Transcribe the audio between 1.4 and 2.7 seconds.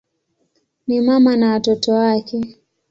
watoto wake.